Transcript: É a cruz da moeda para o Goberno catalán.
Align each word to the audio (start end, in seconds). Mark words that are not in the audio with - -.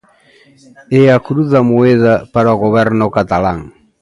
É 1.01 1.03
a 1.15 1.17
cruz 1.27 1.47
da 1.53 1.61
moeda 1.69 2.13
para 2.33 2.55
o 2.55 2.61
Goberno 2.65 3.07
catalán. 3.17 3.59